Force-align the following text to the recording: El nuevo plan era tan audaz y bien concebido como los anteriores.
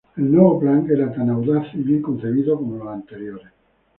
El 0.17 0.31
nuevo 0.31 0.59
plan 0.59 0.87
era 0.91 1.13
tan 1.13 1.29
audaz 1.29 1.67
y 1.75 1.83
bien 1.83 2.01
concebido 2.01 2.57
como 2.57 2.75
los 2.77 2.87
anteriores. 2.87 3.49